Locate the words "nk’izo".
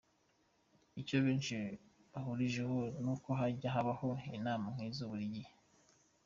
4.73-5.03